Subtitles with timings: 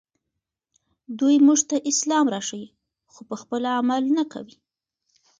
[1.19, 2.67] دوی موږ ته اسلام راښيي
[3.11, 4.55] خو پخپله عمل نه کوي